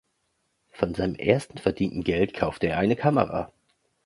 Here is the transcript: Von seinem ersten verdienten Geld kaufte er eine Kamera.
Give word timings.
Von 0.71 0.95
seinem 0.95 1.13
ersten 1.13 1.59
verdienten 1.59 2.03
Geld 2.03 2.33
kaufte 2.33 2.65
er 2.65 2.79
eine 2.79 2.95
Kamera. 2.95 3.53